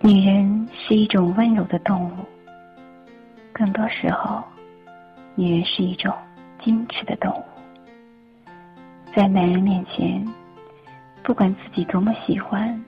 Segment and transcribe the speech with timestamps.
[0.00, 2.12] 女人是一种温柔的动物，
[3.52, 4.44] 更多时候，
[5.34, 6.14] 女人是一种
[6.60, 7.44] 矜持的动物。
[9.14, 10.24] 在男人面前，
[11.24, 12.80] 不管自己多么喜欢，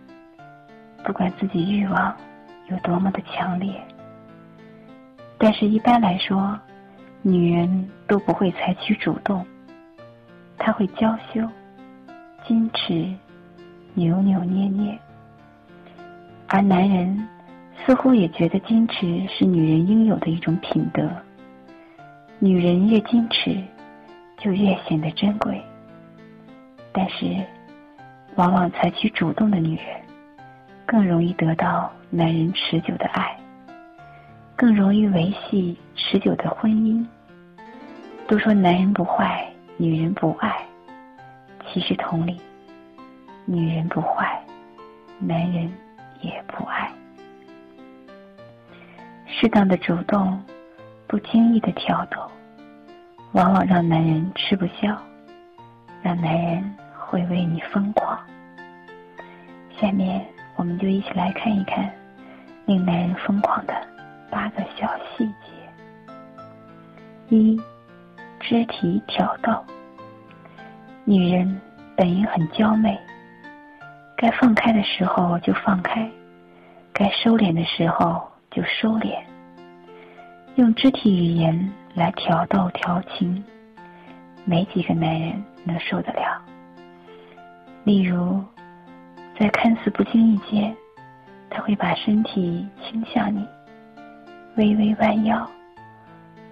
[1.03, 2.17] 不管自己欲望
[2.69, 3.75] 有多么的强烈，
[5.37, 6.57] 但是一般来说，
[7.23, 9.45] 女人都不会采取主动，
[10.57, 11.41] 她会娇羞、
[12.47, 13.13] 矜持、
[13.95, 14.97] 扭扭捏捏，
[16.53, 17.29] 而男人
[17.87, 21.09] 似乎也觉得矜持是女人应有的一种品德。
[22.41, 23.57] 女人越矜持，
[24.37, 25.63] 就越显得珍贵。
[26.91, 27.37] 但是，
[28.35, 29.85] 往往采取主动的女人，
[30.85, 33.39] 更容易得到男人持久的爱，
[34.57, 37.07] 更容易维系持久的婚姻。
[38.27, 40.61] 都说男人不坏，女人不爱，
[41.73, 42.41] 其实同理，
[43.45, 44.43] 女人不坏，
[45.21, 45.73] 男人
[46.21, 46.91] 也不爱。
[49.27, 50.43] 适当的主动，
[51.07, 52.31] 不经意的挑逗，
[53.33, 54.97] 往往让男人吃不消，
[56.03, 56.77] 让男人。
[57.11, 58.17] 会为你疯狂。
[59.81, 61.91] 下面我们就一起来看一看
[62.67, 63.75] 令男人疯狂的
[64.31, 65.51] 八个小细节。
[67.31, 67.61] 一、
[68.39, 69.53] 肢体挑逗。
[71.05, 71.61] 女人
[71.97, 72.97] 本应很娇媚，
[74.21, 76.07] 该放开的时候就放开，
[76.93, 79.19] 该收敛的时候就收敛，
[80.57, 83.43] 用肢体语言来挑逗调情，
[84.45, 86.39] 没几个男人能受得了。
[87.83, 88.45] 例如，
[89.39, 90.77] 在看似不经意间，
[91.49, 93.49] 他会把身体倾向你，
[94.57, 95.49] 微微弯腰，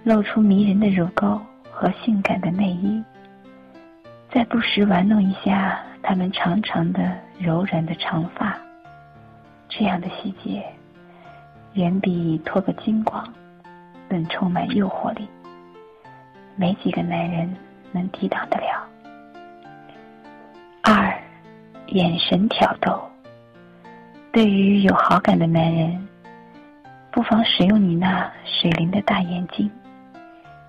[0.05, 1.39] 露出迷人的乳沟
[1.71, 3.05] 和性感的内衣，
[4.31, 8.59] 再不时玩弄一下他们长长的、柔软的长发。
[9.69, 10.65] 这样的细节，
[11.75, 13.23] 远比脱个精光
[14.09, 15.29] 更充满诱惑力，
[16.57, 17.55] 没几个男人
[17.93, 18.89] 能抵挡得了。
[20.83, 21.15] 二，
[21.89, 22.99] 眼神挑逗。
[24.33, 26.09] 对于有好感的男人，
[27.11, 29.71] 不妨使用你那水灵的大眼睛、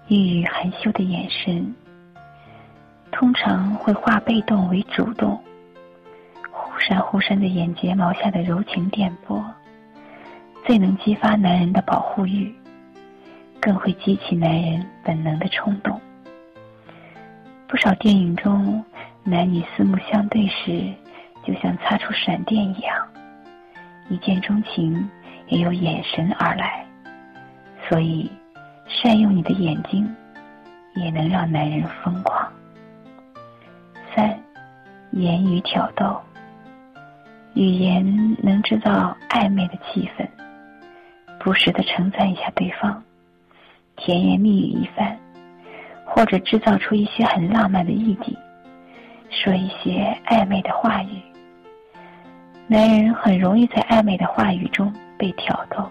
[0.08, 1.74] 欲语含羞的眼神，
[3.12, 5.40] 通常会化被动为主动。
[6.52, 9.44] 忽闪忽闪的眼睫毛下的柔情电波，
[10.66, 12.54] 最能激发男人的保护欲，
[13.60, 16.00] 更会激起男人本能的冲动。
[17.68, 18.84] 不少电影中。
[19.22, 20.92] 男女四目相对时，
[21.46, 23.06] 就像擦出闪电一样，
[24.10, 25.08] 一见钟情
[25.50, 26.84] 也由眼神而来。
[27.88, 28.32] 所以，
[28.88, 30.10] 善用你的眼睛，
[30.96, 32.50] 也能让男人疯狂。
[34.20, 34.38] 三，
[35.12, 36.20] 言语挑逗，
[37.54, 40.28] 语言能制造暧昧的气氛，
[41.40, 43.02] 不时的称赞一下对方，
[43.96, 45.18] 甜言蜜语一番，
[46.04, 48.36] 或者制造出一些很浪漫的意境。
[49.30, 51.22] 说一些暧昧的话语，
[52.68, 55.90] 男人很容易在暧昧的话语中被挑逗，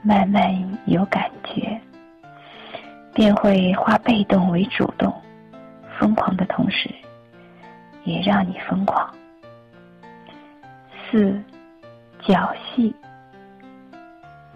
[0.00, 0.50] 慢慢
[0.86, 1.78] 有感觉，
[3.12, 5.12] 便会化被动为主动，
[5.98, 6.88] 疯狂的同时，
[8.08, 9.08] 也让你疯狂。
[11.10, 11.38] 四，
[12.22, 12.94] 脚戏，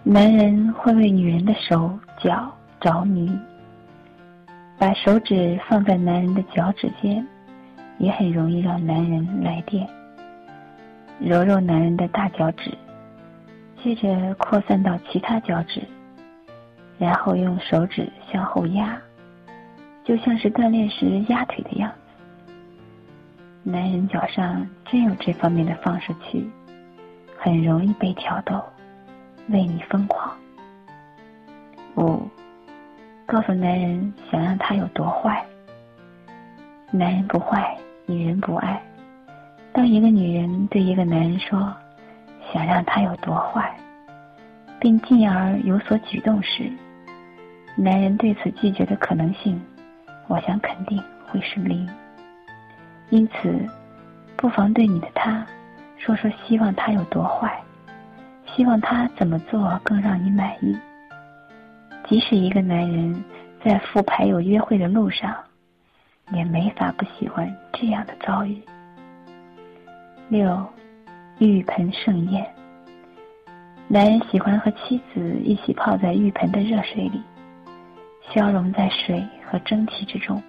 [0.03, 3.31] 男人会为女人的手脚着迷，
[4.77, 7.25] 把手指放在男人的脚趾间。
[7.99, 9.87] 也很容易让男人来电。
[11.19, 12.75] 揉揉男人的大脚趾，
[13.81, 15.79] 接着扩散到其他脚趾，
[16.97, 18.99] 然后用手指向后压，
[20.03, 22.02] 就像是锻炼时压腿的样子。
[23.65, 26.45] 男人脚上真有这方面的放射器，
[27.37, 28.61] 很容易被挑逗，
[29.47, 30.35] 为你疯狂。
[31.95, 32.27] 五，
[33.25, 35.41] 告诉男人想让他有多坏。
[36.91, 38.81] 男人不坏，女人不爱。
[39.71, 41.73] 当一个女人对一个男人说
[42.51, 43.73] 想让他有多坏，
[44.77, 46.69] 并进而有所举动时，
[47.77, 49.59] 男人对此拒绝的可能性，
[50.27, 51.89] 我想肯定会是零。
[53.13, 53.69] 因此，
[54.35, 55.45] 不妨对你的他
[55.99, 57.61] 说说希望他有多坏，
[58.47, 60.75] 希望他怎么做更让你满意。
[62.09, 63.23] 即使一个男人
[63.63, 65.31] 在赴牌友约会的路上。
[66.31, 68.57] 也没法不喜欢这样的遭遇。
[70.29, 70.65] 六，
[71.37, 72.43] 浴盆盛宴。
[73.89, 77.21] 男人喜欢和妻子一起泡在浴盆的热水里，
[78.31, 80.41] 消融在水和蒸汽之中。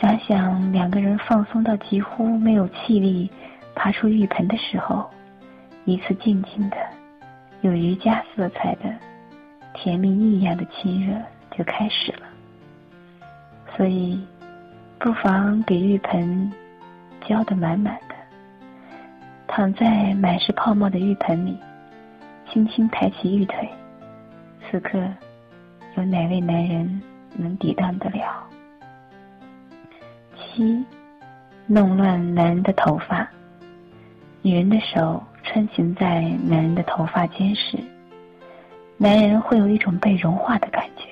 [0.00, 3.28] 想想两个人放松到几乎没有气力
[3.74, 5.10] 爬出浴盆的时候，
[5.84, 6.76] 一次静静的、
[7.62, 8.94] 有瑜伽色彩的、
[9.74, 12.20] 甜蜜异样的亲热就开始了。
[13.76, 14.24] 所以，
[15.00, 16.52] 不妨给浴盆
[17.26, 18.14] 浇得满满的，
[19.48, 21.58] 躺在满是泡沫的浴盆里，
[22.52, 23.68] 轻轻抬起玉腿。
[24.70, 24.98] 此刻，
[25.96, 27.02] 有哪位男人
[27.36, 28.44] 能抵挡得了？
[30.54, 30.84] 七，
[31.66, 33.28] 弄乱男人的头发。
[34.42, 37.76] 女人的手穿行在男人的头发间时，
[38.96, 41.08] 男人会有一种被融化的感觉。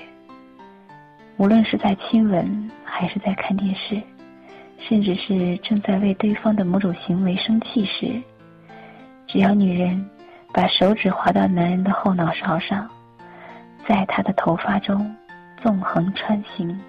[1.36, 4.00] 无论是在亲吻，还是在看电视，
[4.78, 8.22] 甚至是正在为对方的某种行为生气时，
[9.26, 10.08] 只要女人
[10.52, 12.88] 把手指滑到男人的后脑勺上，
[13.86, 15.14] 在他的头发中
[15.62, 16.80] 纵横穿行，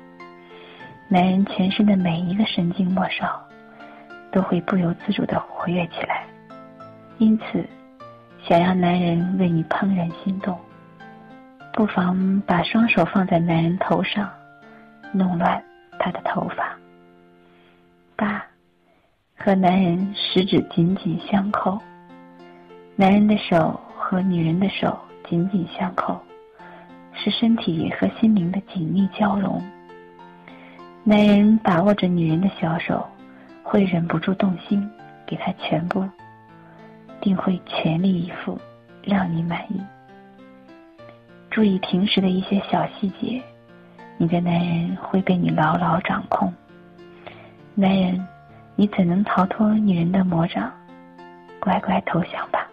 [1.09, 3.41] 男人全身的每一个神经末梢
[4.29, 6.25] 都会不由自主的活跃起来。
[7.17, 7.65] 因此，
[8.43, 10.57] 想让男人为你怦然心动。
[11.73, 14.29] 不妨把双手放在男人头上，
[15.13, 15.63] 弄乱
[15.97, 16.77] 他的头发。
[18.15, 18.43] 八，
[19.37, 21.79] 和男人十指紧紧相扣。
[22.95, 24.99] 男人的手和女人的手
[25.29, 26.19] 紧紧相扣，
[27.13, 29.63] 是身体和心灵的紧密交融。
[31.09, 33.07] 男人把握着女人的小手，
[33.63, 34.85] 会忍不住动心，
[35.25, 36.05] 给她全部，
[37.21, 38.59] 定会全力以赴，
[39.03, 39.81] 让你满意。
[41.49, 43.41] 注意平时的一些小细节，
[44.17, 46.53] 你的男人会被你牢牢掌控。
[47.73, 48.27] 男人，
[48.75, 50.69] 你怎能逃脱女人的魔掌？
[51.61, 52.66] 乖乖投降吧。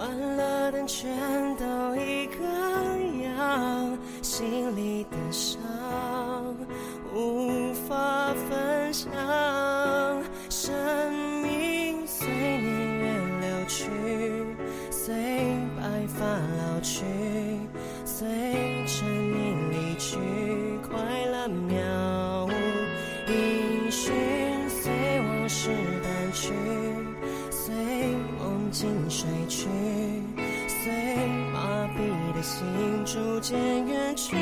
[0.00, 1.10] 关了灯全
[1.56, 2.42] 都一个
[3.22, 5.60] 样心里的伤
[7.14, 9.12] 无法分享
[10.48, 10.72] 生
[11.42, 13.12] 命随年月
[13.42, 13.90] 流去
[14.90, 15.14] 随
[15.76, 17.04] 白发老去
[18.06, 18.26] 随
[18.86, 20.16] 着你离去
[20.88, 24.10] 快乐渺无音讯
[24.66, 25.68] 随往事
[26.02, 26.54] 淡去
[27.50, 27.74] 随
[28.38, 29.68] 梦境睡去
[32.50, 32.66] 心
[33.04, 33.56] 逐渐
[33.86, 34.34] 远去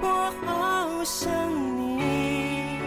[0.00, 1.28] 我好想
[1.76, 2.78] 你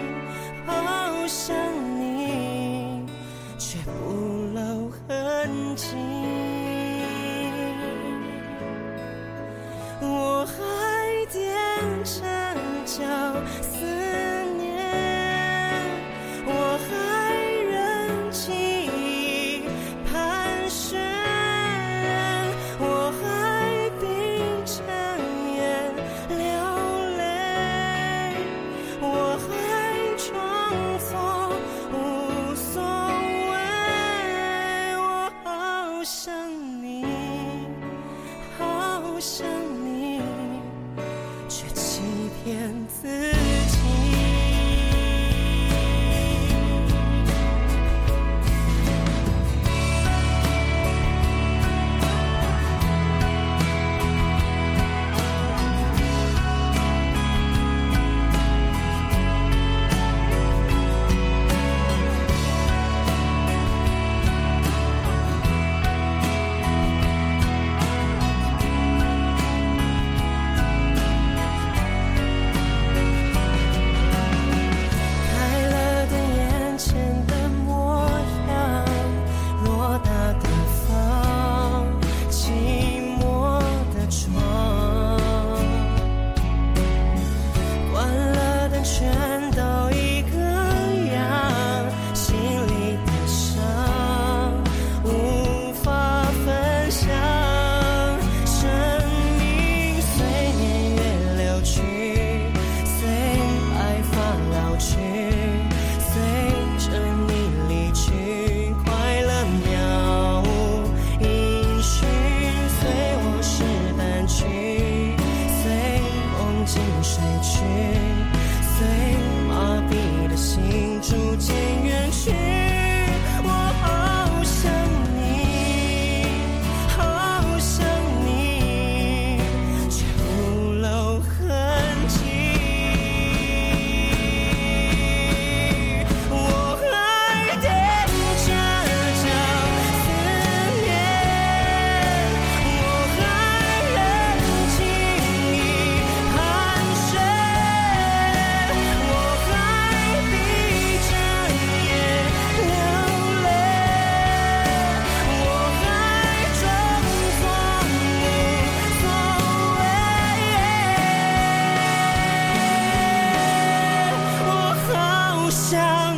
[0.66, 1.54] 好想
[2.00, 3.06] 你
[3.58, 4.14] 却不
[4.54, 5.98] 露痕迹。
[10.00, 10.56] 我还
[11.28, 11.42] 踮
[12.06, 12.24] 着
[12.86, 13.04] 脚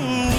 [0.08, 0.37] you